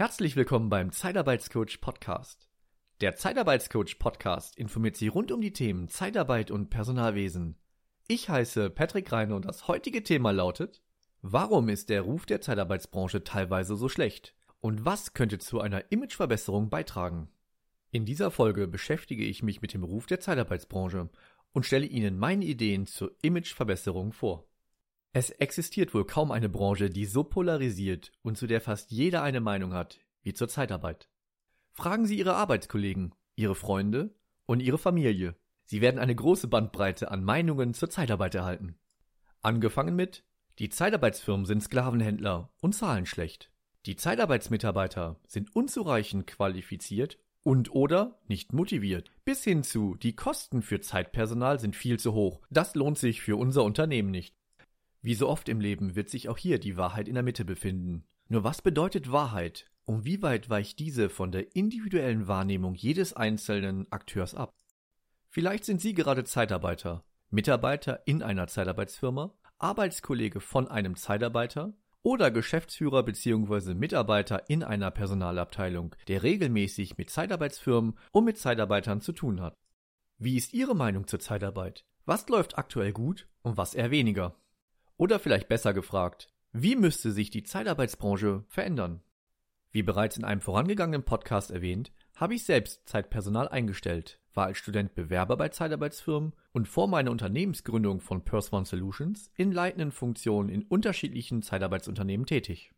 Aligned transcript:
Herzlich 0.00 0.34
willkommen 0.34 0.70
beim 0.70 0.92
Zeitarbeitscoach 0.92 1.82
Podcast. 1.82 2.48
Der 3.02 3.16
Zeitarbeitscoach 3.16 3.98
Podcast 3.98 4.56
informiert 4.56 4.96
Sie 4.96 5.08
rund 5.08 5.30
um 5.30 5.42
die 5.42 5.52
Themen 5.52 5.90
Zeitarbeit 5.90 6.50
und 6.50 6.70
Personalwesen. 6.70 7.58
Ich 8.08 8.30
heiße 8.30 8.70
Patrick 8.70 9.12
Reine 9.12 9.36
und 9.36 9.44
das 9.44 9.68
heutige 9.68 10.02
Thema 10.02 10.30
lautet 10.30 10.82
Warum 11.20 11.68
ist 11.68 11.90
der 11.90 12.00
Ruf 12.00 12.24
der 12.24 12.40
Zeitarbeitsbranche 12.40 13.24
teilweise 13.24 13.76
so 13.76 13.90
schlecht? 13.90 14.34
Und 14.60 14.86
was 14.86 15.12
könnte 15.12 15.38
zu 15.38 15.60
einer 15.60 15.92
Imageverbesserung 15.92 16.70
beitragen? 16.70 17.28
In 17.90 18.06
dieser 18.06 18.30
Folge 18.30 18.68
beschäftige 18.68 19.26
ich 19.26 19.42
mich 19.42 19.60
mit 19.60 19.74
dem 19.74 19.84
Ruf 19.84 20.06
der 20.06 20.20
Zeitarbeitsbranche 20.20 21.10
und 21.52 21.66
stelle 21.66 21.84
Ihnen 21.84 22.18
meine 22.18 22.46
Ideen 22.46 22.86
zur 22.86 23.14
Imageverbesserung 23.20 24.14
vor. 24.14 24.49
Es 25.12 25.30
existiert 25.30 25.92
wohl 25.92 26.06
kaum 26.06 26.30
eine 26.30 26.48
Branche, 26.48 26.88
die 26.88 27.04
so 27.04 27.24
polarisiert 27.24 28.12
und 28.22 28.38
zu 28.38 28.46
der 28.46 28.60
fast 28.60 28.92
jeder 28.92 29.22
eine 29.22 29.40
Meinung 29.40 29.72
hat, 29.72 29.98
wie 30.22 30.34
zur 30.34 30.48
Zeitarbeit. 30.48 31.08
Fragen 31.72 32.06
Sie 32.06 32.18
Ihre 32.18 32.34
Arbeitskollegen, 32.34 33.14
Ihre 33.34 33.56
Freunde 33.56 34.14
und 34.46 34.60
Ihre 34.60 34.78
Familie. 34.78 35.34
Sie 35.64 35.80
werden 35.80 35.98
eine 35.98 36.14
große 36.14 36.46
Bandbreite 36.46 37.10
an 37.10 37.24
Meinungen 37.24 37.74
zur 37.74 37.90
Zeitarbeit 37.90 38.34
erhalten. 38.34 38.78
Angefangen 39.42 39.96
mit 39.96 40.24
Die 40.58 40.68
Zeitarbeitsfirmen 40.68 41.46
sind 41.46 41.62
Sklavenhändler 41.62 42.52
und 42.60 42.74
zahlen 42.74 43.06
schlecht. 43.06 43.50
Die 43.86 43.96
Zeitarbeitsmitarbeiter 43.96 45.18
sind 45.26 45.56
unzureichend 45.56 46.26
qualifiziert 46.26 47.18
und 47.42 47.72
oder 47.74 48.20
nicht 48.28 48.52
motiviert. 48.52 49.10
Bis 49.24 49.42
hin 49.42 49.64
zu 49.64 49.96
Die 49.96 50.14
Kosten 50.14 50.62
für 50.62 50.80
Zeitpersonal 50.80 51.58
sind 51.58 51.74
viel 51.74 51.98
zu 51.98 52.12
hoch. 52.12 52.42
Das 52.50 52.74
lohnt 52.74 52.98
sich 52.98 53.22
für 53.22 53.36
unser 53.36 53.64
Unternehmen 53.64 54.10
nicht. 54.10 54.39
Wie 55.02 55.14
so 55.14 55.28
oft 55.28 55.48
im 55.48 55.60
Leben 55.60 55.96
wird 55.96 56.10
sich 56.10 56.28
auch 56.28 56.36
hier 56.36 56.58
die 56.58 56.76
Wahrheit 56.76 57.08
in 57.08 57.14
der 57.14 57.22
Mitte 57.22 57.44
befinden. 57.44 58.04
Nur 58.28 58.44
was 58.44 58.60
bedeutet 58.60 59.10
Wahrheit 59.10 59.70
und 59.86 60.04
wie 60.04 60.22
weit 60.22 60.50
weicht 60.50 60.78
diese 60.78 61.08
von 61.08 61.32
der 61.32 61.56
individuellen 61.56 62.28
Wahrnehmung 62.28 62.74
jedes 62.74 63.14
einzelnen 63.14 63.90
Akteurs 63.90 64.34
ab? 64.34 64.52
Vielleicht 65.28 65.64
sind 65.64 65.80
Sie 65.80 65.94
gerade 65.94 66.24
Zeitarbeiter, 66.24 67.04
Mitarbeiter 67.30 68.02
in 68.06 68.22
einer 68.22 68.46
Zeitarbeitsfirma, 68.46 69.32
Arbeitskollege 69.58 70.40
von 70.40 70.68
einem 70.68 70.96
Zeitarbeiter 70.96 71.72
oder 72.02 72.30
Geschäftsführer 72.30 73.02
bzw. 73.02 73.74
Mitarbeiter 73.74 74.48
in 74.48 74.62
einer 74.62 74.90
Personalabteilung, 74.90 75.94
der 76.08 76.22
regelmäßig 76.22 76.98
mit 76.98 77.10
Zeitarbeitsfirmen 77.10 77.96
und 78.12 78.24
mit 78.24 78.38
Zeitarbeitern 78.38 79.00
zu 79.00 79.12
tun 79.12 79.40
hat. 79.40 79.56
Wie 80.18 80.36
ist 80.36 80.52
Ihre 80.52 80.74
Meinung 80.74 81.06
zur 81.06 81.20
Zeitarbeit? 81.20 81.84
Was 82.04 82.28
läuft 82.28 82.58
aktuell 82.58 82.92
gut 82.92 83.28
und 83.42 83.56
was 83.56 83.74
eher 83.74 83.90
weniger? 83.90 84.34
Oder 85.00 85.18
vielleicht 85.18 85.48
besser 85.48 85.72
gefragt, 85.72 86.28
wie 86.52 86.76
müsste 86.76 87.10
sich 87.10 87.30
die 87.30 87.42
Zeitarbeitsbranche 87.42 88.44
verändern? 88.48 89.00
Wie 89.70 89.82
bereits 89.82 90.18
in 90.18 90.24
einem 90.24 90.42
vorangegangenen 90.42 91.04
Podcast 91.04 91.50
erwähnt, 91.50 91.90
habe 92.16 92.34
ich 92.34 92.44
selbst 92.44 92.86
Zeitpersonal 92.86 93.48
eingestellt, 93.48 94.20
war 94.34 94.44
als 94.44 94.58
Student 94.58 94.94
Bewerber 94.94 95.38
bei 95.38 95.48
Zeitarbeitsfirmen 95.48 96.34
und 96.52 96.68
vor 96.68 96.86
meiner 96.86 97.12
Unternehmensgründung 97.12 98.00
von 98.02 98.26
Purse 98.26 98.54
One 98.54 98.66
Solutions 98.66 99.30
in 99.36 99.52
leitenden 99.52 99.90
Funktionen 99.90 100.50
in 100.50 100.64
unterschiedlichen 100.64 101.40
Zeitarbeitsunternehmen 101.40 102.26
tätig. 102.26 102.70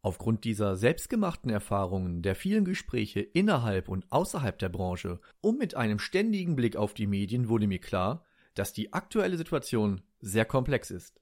Aufgrund 0.00 0.44
dieser 0.44 0.76
selbstgemachten 0.76 1.50
Erfahrungen, 1.50 2.22
der 2.22 2.36
vielen 2.36 2.64
Gespräche 2.64 3.18
innerhalb 3.18 3.88
und 3.88 4.06
außerhalb 4.12 4.60
der 4.60 4.68
Branche 4.68 5.18
und 5.40 5.58
mit 5.58 5.74
einem 5.74 5.98
ständigen 5.98 6.54
Blick 6.54 6.76
auf 6.76 6.94
die 6.94 7.08
Medien 7.08 7.48
wurde 7.48 7.66
mir 7.66 7.80
klar, 7.80 8.24
dass 8.54 8.72
die 8.72 8.92
aktuelle 8.92 9.38
Situation 9.38 10.02
sehr 10.20 10.44
komplex 10.44 10.92
ist. 10.92 11.21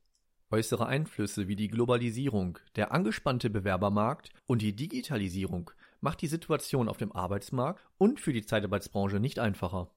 Äußere 0.52 0.86
Einflüsse 0.86 1.46
wie 1.46 1.54
die 1.54 1.68
Globalisierung, 1.68 2.58
der 2.74 2.90
angespannte 2.90 3.50
Bewerbermarkt 3.50 4.30
und 4.46 4.62
die 4.62 4.74
Digitalisierung 4.74 5.70
macht 6.00 6.22
die 6.22 6.26
Situation 6.26 6.88
auf 6.88 6.96
dem 6.96 7.12
Arbeitsmarkt 7.12 7.88
und 7.98 8.18
für 8.18 8.32
die 8.32 8.44
Zeitarbeitsbranche 8.44 9.20
nicht 9.20 9.38
einfacher. 9.38 9.92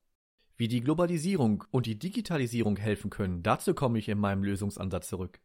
Wie 0.55 0.67
die 0.67 0.81
Globalisierung 0.81 1.63
und 1.71 1.87
die 1.87 1.97
Digitalisierung 1.97 2.77
helfen 2.77 3.09
können, 3.09 3.41
dazu 3.41 3.73
komme 3.73 3.97
ich 3.97 4.07
in 4.07 4.19
meinem 4.19 4.43
Lösungsansatz 4.43 5.07
zurück. 5.07 5.39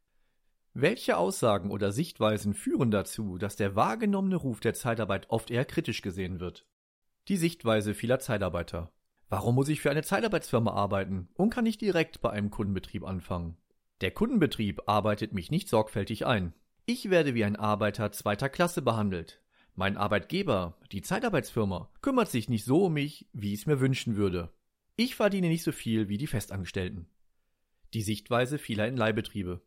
Welche 0.74 1.16
Aussagen 1.16 1.70
oder 1.70 1.90
Sichtweisen 1.90 2.52
führen 2.52 2.90
dazu, 2.90 3.38
dass 3.38 3.56
der 3.56 3.74
wahrgenommene 3.74 4.36
Ruf 4.36 4.60
der 4.60 4.74
Zeitarbeit 4.74 5.30
oft 5.30 5.50
eher 5.50 5.64
kritisch 5.64 6.02
gesehen 6.02 6.38
wird? 6.38 6.66
Die 7.28 7.38
Sichtweise 7.38 7.94
vieler 7.94 8.20
Zeitarbeiter. 8.20 8.92
Warum 9.30 9.54
muss 9.54 9.70
ich 9.70 9.80
für 9.80 9.90
eine 9.90 10.02
Zeitarbeitsfirma 10.02 10.72
arbeiten 10.72 11.28
und 11.34 11.48
kann 11.48 11.64
nicht 11.64 11.80
direkt 11.80 12.20
bei 12.20 12.30
einem 12.30 12.50
Kundenbetrieb 12.50 13.04
anfangen? 13.04 13.56
Der 14.00 14.12
Kundenbetrieb 14.12 14.82
arbeitet 14.86 15.32
mich 15.32 15.50
nicht 15.50 15.68
sorgfältig 15.68 16.24
ein. 16.24 16.54
Ich 16.86 17.10
werde 17.10 17.34
wie 17.34 17.44
ein 17.44 17.56
Arbeiter 17.56 18.12
zweiter 18.12 18.48
Klasse 18.48 18.80
behandelt. 18.80 19.42
Mein 19.74 19.96
Arbeitgeber, 19.96 20.78
die 20.92 21.02
Zeitarbeitsfirma, 21.02 21.90
kümmert 22.00 22.30
sich 22.30 22.48
nicht 22.48 22.64
so 22.64 22.86
um 22.86 22.94
mich, 22.94 23.28
wie 23.32 23.52
ich 23.52 23.60
es 23.60 23.66
mir 23.66 23.80
wünschen 23.80 24.16
würde. 24.16 24.52
Ich 24.96 25.14
verdiene 25.14 25.48
nicht 25.48 25.62
so 25.62 25.72
viel 25.72 26.08
wie 26.08 26.16
die 26.16 26.26
Festangestellten. 26.26 27.08
Die 27.94 28.02
Sichtweise 28.02 28.58
vieler 28.58 28.88
in 28.88 28.96
Leihbetriebe. 28.96 29.62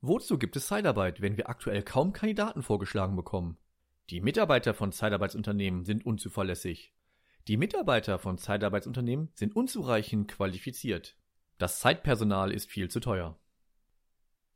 Wozu 0.00 0.38
gibt 0.38 0.56
es 0.56 0.68
Zeitarbeit, 0.68 1.20
wenn 1.20 1.36
wir 1.36 1.48
aktuell 1.48 1.82
kaum 1.82 2.12
Kandidaten 2.12 2.62
vorgeschlagen 2.62 3.16
bekommen? 3.16 3.58
Die 4.10 4.20
Mitarbeiter 4.20 4.74
von 4.74 4.92
Zeitarbeitsunternehmen 4.92 5.84
sind 5.84 6.06
unzuverlässig. 6.06 6.94
Die 7.48 7.56
Mitarbeiter 7.56 8.18
von 8.18 8.38
Zeitarbeitsunternehmen 8.38 9.30
sind 9.34 9.56
unzureichend 9.56 10.28
qualifiziert. 10.28 11.16
Das 11.58 11.80
Zeitpersonal 11.80 12.52
ist 12.52 12.70
viel 12.70 12.88
zu 12.88 13.00
teuer. 13.00 13.38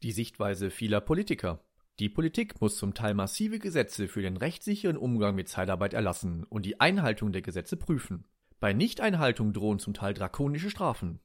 Die 0.03 0.11
Sichtweise 0.11 0.71
vieler 0.71 1.01
Politiker. 1.01 1.61
Die 2.01 2.09
Politik 2.09 2.61
muss 2.61 2.77
zum 2.77 2.93
Teil 2.93 3.15
massive 3.15 3.61
Gesetze 3.61 4.09
für 4.09 4.21
den 4.21 4.37
rechtssicheren 4.37 4.97
Umgang 4.97 5.37
mit 5.37 5.49
Zeitarbeit 5.49 5.95
erlassen 5.95 6.43
und 6.43 6.67
die 6.67 6.81
Einhaltung 6.81 7.31
der 7.31 7.43
Gesetze 7.43 7.77
prüfen. 7.77 8.25
Bei 8.59 8.73
Nichteinhaltung 8.73 9.53
drohen 9.53 9.79
zum 9.79 9.95
Teil 9.95 10.13
drakonische 10.13 10.71
Strafen. 10.71 11.21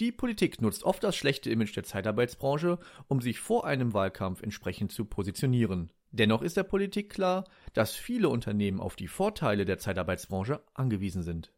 Die 0.00 0.10
Politik 0.10 0.60
nutzt 0.60 0.82
oft 0.82 1.04
das 1.04 1.14
schlechte 1.14 1.50
Image 1.50 1.76
der 1.76 1.84
Zeitarbeitsbranche, 1.84 2.80
um 3.06 3.20
sich 3.20 3.38
vor 3.38 3.64
einem 3.64 3.94
Wahlkampf 3.94 4.42
entsprechend 4.42 4.90
zu 4.90 5.04
positionieren. 5.04 5.92
Dennoch 6.10 6.42
ist 6.42 6.56
der 6.56 6.64
Politik 6.64 7.10
klar, 7.10 7.44
dass 7.72 7.94
viele 7.94 8.30
Unternehmen 8.30 8.80
auf 8.80 8.96
die 8.96 9.08
Vorteile 9.08 9.64
der 9.64 9.78
Zeitarbeitsbranche 9.78 10.60
angewiesen 10.74 11.22
sind. 11.22 11.52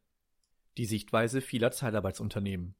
Die 0.76 0.84
Sichtweise 0.86 1.40
vieler 1.40 1.70
Zeitarbeitsunternehmen. 1.70 2.74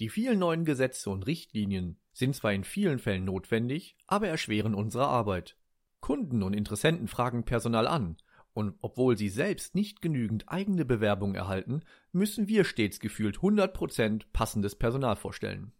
Die 0.00 0.08
vielen 0.08 0.38
neuen 0.38 0.64
Gesetze 0.64 1.10
und 1.10 1.26
Richtlinien 1.26 1.98
sind 2.12 2.34
zwar 2.36 2.52
in 2.52 2.64
vielen 2.64 2.98
Fällen 2.98 3.24
notwendig, 3.24 3.96
aber 4.06 4.28
erschweren 4.28 4.74
unsere 4.74 5.06
Arbeit. 5.06 5.56
Kunden 6.00 6.42
und 6.42 6.54
Interessenten 6.54 7.08
fragen 7.08 7.44
Personal 7.44 7.88
an, 7.88 8.16
und 8.52 8.76
obwohl 8.80 9.16
sie 9.16 9.28
selbst 9.28 9.74
nicht 9.74 10.02
genügend 10.02 10.48
eigene 10.48 10.84
Bewerbungen 10.84 11.34
erhalten, 11.34 11.82
müssen 12.12 12.48
wir 12.48 12.64
stets 12.64 13.00
gefühlt 13.00 13.38
100% 13.38 14.22
passendes 14.32 14.76
Personal 14.76 15.16
vorstellen. 15.16 15.72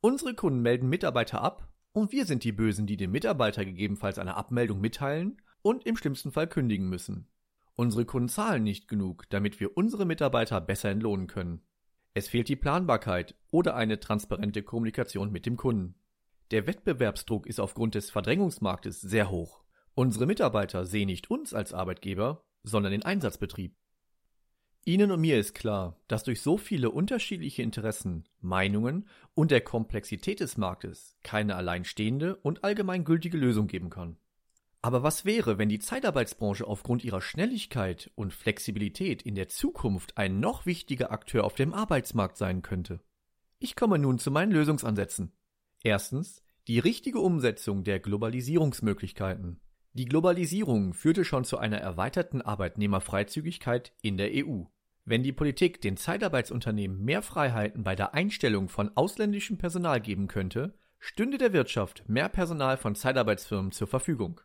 Unsere 0.00 0.34
Kunden 0.34 0.60
melden 0.60 0.88
Mitarbeiter 0.88 1.42
ab 1.42 1.68
und 1.92 2.12
wir 2.12 2.24
sind 2.24 2.44
die 2.44 2.52
Bösen, 2.52 2.86
die 2.86 2.96
dem 2.96 3.10
Mitarbeiter 3.10 3.64
gegebenenfalls 3.64 4.18
eine 4.18 4.36
Abmeldung 4.36 4.80
mitteilen 4.80 5.42
und 5.62 5.86
im 5.86 5.96
schlimmsten 5.96 6.32
Fall 6.32 6.46
kündigen 6.46 6.88
müssen. 6.88 7.28
Unsere 7.74 8.04
Kunden 8.04 8.28
zahlen 8.28 8.62
nicht 8.62 8.88
genug, 8.88 9.24
damit 9.30 9.60
wir 9.60 9.76
unsere 9.76 10.04
Mitarbeiter 10.04 10.60
besser 10.60 10.90
entlohnen 10.90 11.28
können. 11.28 11.62
Es 12.18 12.26
fehlt 12.26 12.48
die 12.48 12.56
Planbarkeit 12.56 13.36
oder 13.52 13.76
eine 13.76 14.00
transparente 14.00 14.64
Kommunikation 14.64 15.30
mit 15.30 15.46
dem 15.46 15.56
Kunden. 15.56 15.94
Der 16.50 16.66
Wettbewerbsdruck 16.66 17.46
ist 17.46 17.60
aufgrund 17.60 17.94
des 17.94 18.10
Verdrängungsmarktes 18.10 19.00
sehr 19.00 19.30
hoch. 19.30 19.62
Unsere 19.94 20.26
Mitarbeiter 20.26 20.84
sehen 20.84 21.06
nicht 21.06 21.30
uns 21.30 21.54
als 21.54 21.72
Arbeitgeber, 21.72 22.42
sondern 22.64 22.90
den 22.90 23.04
Einsatzbetrieb. 23.04 23.76
Ihnen 24.84 25.12
und 25.12 25.20
mir 25.20 25.38
ist 25.38 25.54
klar, 25.54 25.96
dass 26.08 26.24
durch 26.24 26.42
so 26.42 26.58
viele 26.58 26.90
unterschiedliche 26.90 27.62
Interessen, 27.62 28.24
Meinungen 28.40 29.06
und 29.34 29.52
der 29.52 29.60
Komplexität 29.60 30.40
des 30.40 30.56
Marktes 30.56 31.16
keine 31.22 31.54
alleinstehende 31.54 32.34
und 32.34 32.64
allgemeingültige 32.64 33.38
Lösung 33.38 33.68
geben 33.68 33.90
kann. 33.90 34.16
Aber 34.80 35.02
was 35.02 35.24
wäre, 35.24 35.58
wenn 35.58 35.68
die 35.68 35.80
Zeitarbeitsbranche 35.80 36.66
aufgrund 36.66 37.02
ihrer 37.04 37.20
Schnelligkeit 37.20 38.10
und 38.14 38.32
Flexibilität 38.32 39.22
in 39.22 39.34
der 39.34 39.48
Zukunft 39.48 40.16
ein 40.16 40.38
noch 40.38 40.66
wichtiger 40.66 41.10
Akteur 41.10 41.44
auf 41.44 41.54
dem 41.54 41.74
Arbeitsmarkt 41.74 42.36
sein 42.36 42.62
könnte? 42.62 43.00
Ich 43.58 43.74
komme 43.74 43.98
nun 43.98 44.18
zu 44.18 44.30
meinen 44.30 44.52
Lösungsansätzen. 44.52 45.32
Erstens 45.82 46.42
die 46.68 46.78
richtige 46.78 47.18
Umsetzung 47.18 47.82
der 47.82 47.98
Globalisierungsmöglichkeiten. 47.98 49.58
Die 49.94 50.04
Globalisierung 50.04 50.92
führte 50.92 51.24
schon 51.24 51.44
zu 51.44 51.58
einer 51.58 51.78
erweiterten 51.78 52.42
Arbeitnehmerfreizügigkeit 52.42 53.94
in 54.02 54.16
der 54.16 54.30
EU. 54.32 54.64
Wenn 55.04 55.22
die 55.22 55.32
Politik 55.32 55.80
den 55.80 55.96
Zeitarbeitsunternehmen 55.96 57.02
mehr 57.02 57.22
Freiheiten 57.22 57.82
bei 57.82 57.96
der 57.96 58.12
Einstellung 58.12 58.68
von 58.68 58.94
ausländischem 58.94 59.56
Personal 59.56 60.00
geben 60.00 60.28
könnte, 60.28 60.74
stünde 60.98 61.38
der 61.38 61.54
Wirtschaft 61.54 62.06
mehr 62.06 62.28
Personal 62.28 62.76
von 62.76 62.94
Zeitarbeitsfirmen 62.94 63.72
zur 63.72 63.88
Verfügung. 63.88 64.42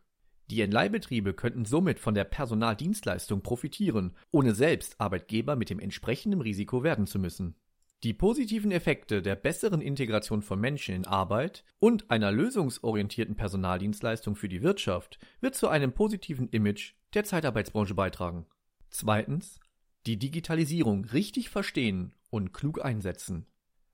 Die 0.50 0.60
Entleihbetriebe 0.60 1.32
könnten 1.32 1.64
somit 1.64 1.98
von 1.98 2.14
der 2.14 2.24
Personaldienstleistung 2.24 3.42
profitieren, 3.42 4.14
ohne 4.30 4.54
selbst 4.54 5.00
Arbeitgeber 5.00 5.56
mit 5.56 5.70
dem 5.70 5.78
entsprechenden 5.78 6.40
Risiko 6.40 6.82
werden 6.82 7.06
zu 7.06 7.18
müssen. 7.18 7.56
Die 8.02 8.12
positiven 8.12 8.70
Effekte 8.70 9.22
der 9.22 9.34
besseren 9.34 9.80
Integration 9.80 10.42
von 10.42 10.60
Menschen 10.60 10.94
in 10.94 11.06
Arbeit 11.06 11.64
und 11.78 12.10
einer 12.10 12.30
lösungsorientierten 12.32 13.34
Personaldienstleistung 13.34 14.36
für 14.36 14.50
die 14.50 14.62
Wirtschaft 14.62 15.18
wird 15.40 15.54
zu 15.54 15.68
einem 15.68 15.92
positiven 15.92 16.50
Image 16.50 16.92
der 17.14 17.24
Zeitarbeitsbranche 17.24 17.94
beitragen. 17.94 18.44
Zweitens, 18.90 19.58
die 20.04 20.18
Digitalisierung 20.18 21.06
richtig 21.06 21.48
verstehen 21.48 22.12
und 22.28 22.52
klug 22.52 22.84
einsetzen. 22.84 23.46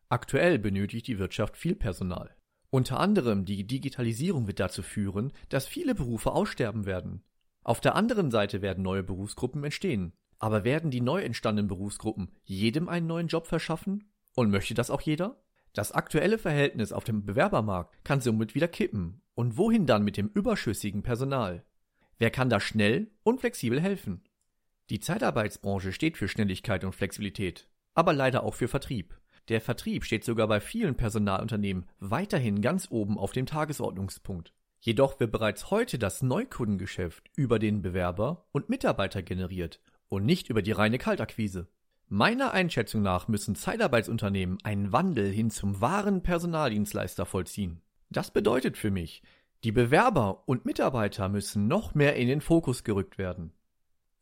Aktuell 0.09 0.59
benötigt 0.59 1.07
die 1.07 1.21
Wirtschaft 1.21 1.57
viel 1.57 1.77
Personal. 1.77 2.35
Unter 2.71 3.01
anderem 3.01 3.45
die 3.45 3.67
Digitalisierung 3.67 4.47
wird 4.47 4.61
dazu 4.61 4.83
führen, 4.83 5.33
dass 5.49 5.67
viele 5.67 5.95
Berufe 5.95 6.33
aussterben 6.33 6.87
werden. 6.87 7.23
Auf 7.63 7.81
der 7.81 7.97
anderen 7.97 8.31
Seite 8.31 8.63
werden 8.63 8.83
neue 8.83 9.03
Berufsgruppen 9.03 9.63
entstehen. 9.65 10.13
Aber 10.39 10.65
werden 10.65 10.91
die 10.91 11.03
neu 11.03 11.21
entstandenen 11.21 11.69
Berufsgruppen 11.69 12.31
jedem 12.45 12.89
einen 12.89 13.07
neuen 13.07 13.29
Job 13.29 13.47
verschaffen? 13.47 14.11
Und 14.35 14.51
möchte 14.51 14.73
das 14.73 14.91
auch 14.91 15.03
jeder? 15.03 15.43
Das 15.75 15.93
aktuelle 15.93 16.39
Verhältnis 16.39 16.93
auf 16.93 17.05
dem 17.05 17.27
Bewerbermarkt 17.27 18.05
kann 18.05 18.21
somit 18.21 18.55
wieder 18.55 18.69
kippen. 18.69 19.21
Und 19.35 19.59
wohin 19.59 19.87
dann 19.87 20.03
mit 20.03 20.17
dem 20.17 20.29
überschüssigen 20.29 21.03
Personal? 21.03 21.65
Wer 22.19 22.31
kann 22.31 22.49
da 22.49 22.59
schnell 22.59 23.11
und 23.23 23.41
flexibel 23.41 23.81
helfen? 23.81 24.23
Die 24.89 25.01
Zeitarbeitsbranche 25.01 25.93
steht 25.93 26.17
für 26.17 26.27
Schnelligkeit 26.29 26.85
und 26.85 26.95
Flexibilität, 26.95 27.69
aber 27.95 28.13
leider 28.13 28.43
auch 28.43 28.55
für 28.55 28.69
Vertrieb. 28.69 29.21
Der 29.51 29.61
Vertrieb 29.61 30.05
steht 30.05 30.25
sogar 30.25 30.47
bei 30.47 30.61
vielen 30.61 30.95
Personalunternehmen 30.95 31.85
weiterhin 31.99 32.63
ganz 32.63 32.87
oben 32.89 33.19
auf 33.19 33.33
dem 33.33 33.47
Tagesordnungspunkt. 33.47 34.55
Jedoch 34.79 35.19
wird 35.19 35.33
bereits 35.33 35.73
heute 35.73 35.99
das 35.99 36.23
Neukundengeschäft 36.23 37.29
über 37.37 37.59
den 37.59 37.83
Bewerber 37.83 38.47
und 38.53 38.69
Mitarbeiter 38.69 39.25
generiert 39.25 39.81
und 40.09 40.25
nicht 40.25 40.51
über 40.51 40.63
die 40.63 40.71
reine 40.71 40.99
Kaltakquise. 40.99 41.67
Meiner 42.09 42.53
Einschätzung 42.53 43.03
nach 43.03 43.27
müssen 43.27 43.57
Zeitarbeitsunternehmen 43.57 44.59
einen 44.63 44.93
Wandel 44.93 45.33
hin 45.33 45.51
zum 45.51 45.81
wahren 45.81 46.23
Personaldienstleister 46.23 47.27
vollziehen. 47.27 47.83
Das 48.09 48.31
bedeutet 48.31 48.79
für 48.79 48.93
mich, 48.93 49.21
die 49.65 49.73
Bewerber 49.73 50.45
und 50.47 50.65
Mitarbeiter 50.65 51.29
müssen 51.29 51.67
noch 51.67 51.97
mehr 51.97 52.15
in 52.15 52.29
den 52.29 52.41
Fokus 52.41 52.85
gerückt 52.85 53.19
werden. 53.19 53.53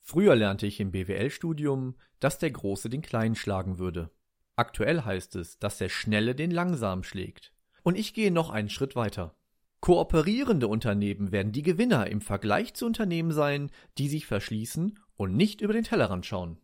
Früher 0.01 0.35
lernte 0.35 0.67
ich 0.67 0.81
im 0.81 0.91
BWL-Studium, 0.91 1.97
dass 2.19 2.39
der 2.39 2.51
Große 2.51 2.89
den 2.89 3.03
Kleinen 3.03 3.35
schlagen 3.35 3.79
würde. 3.79 4.11
Aktuell 4.59 5.03
heißt 5.03 5.37
es, 5.37 5.61
dass 5.61 5.79
der 5.79 5.89
Schnelle 5.89 6.35
den 6.35 6.51
Langsamen 6.51 7.05
schlägt. 7.05 7.53
Und 7.85 7.97
ich 7.97 8.13
gehe 8.13 8.33
noch 8.33 8.51
einen 8.51 8.71
Schritt 8.71 8.97
weiter. 8.97 9.37
Kooperierende 9.79 10.67
Unternehmen 10.67 11.31
werden 11.31 11.53
die 11.53 11.63
Gewinner 11.63 12.09
im 12.09 12.21
Vergleich 12.21 12.75
zu 12.75 12.85
Unternehmen 12.85 13.31
sein, 13.31 13.71
die 13.99 14.09
sich 14.09 14.27
verschließen 14.27 14.99
und 15.17 15.37
nicht 15.37 15.61
über 15.61 15.75
den 15.75 15.85
Tellerrand 15.85 16.27
schauen. 16.27 16.59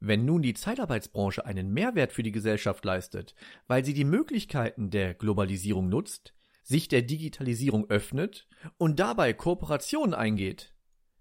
Wenn 0.00 0.24
nun 0.24 0.40
die 0.40 0.54
Zeitarbeitsbranche 0.54 1.44
einen 1.44 1.74
Mehrwert 1.74 2.14
für 2.14 2.22
die 2.22 2.32
Gesellschaft 2.32 2.82
leistet, 2.86 3.34
weil 3.66 3.84
sie 3.84 3.92
die 3.92 4.04
Möglichkeiten 4.04 4.88
der 4.88 5.12
Globalisierung 5.12 5.90
nutzt, 5.90 6.32
sich 6.62 6.88
der 6.88 7.02
Digitalisierung 7.02 7.90
öffnet 7.90 8.48
und 8.78 8.98
dabei 8.98 9.34
Kooperationen 9.34 10.14
eingeht, 10.14 10.72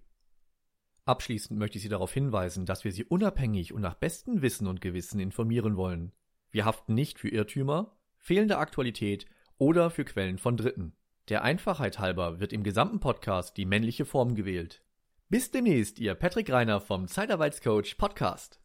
Abschließend 1.05 1.59
möchte 1.59 1.77
ich 1.77 1.83
Sie 1.83 1.91
darauf 1.91 2.15
hinweisen, 2.15 2.65
dass 2.65 2.85
wir 2.85 2.93
Sie 2.93 3.05
unabhängig 3.05 3.75
und 3.75 3.83
nach 3.83 3.95
bestem 3.95 4.41
Wissen 4.41 4.67
und 4.67 4.81
Gewissen 4.81 5.21
informieren 5.21 5.77
wollen. 5.77 6.13
Wir 6.51 6.65
haften 6.65 6.95
nicht 6.95 7.19
für 7.19 7.29
Irrtümer, 7.29 7.97
fehlende 8.17 8.59
Aktualität 8.59 9.27
oder 9.59 9.91
für 9.91 10.05
Quellen 10.05 10.39
von 10.39 10.57
Dritten. 10.57 10.95
Der 11.29 11.43
Einfachheit 11.43 11.99
halber 11.99 12.41
wird 12.41 12.53
im 12.53 12.63
gesamten 12.63 13.01
Podcast 13.01 13.57
die 13.57 13.67
männliche 13.67 14.05
Form 14.05 14.35
gewählt. 14.35 14.83
Bis 15.29 15.51
demnächst, 15.51 15.99
Ihr 15.99 16.15
Patrick 16.15 16.51
Reiner 16.51 16.81
vom 16.81 17.07
Zeitarbeitscoach 17.07 17.99
Podcast. 17.99 18.61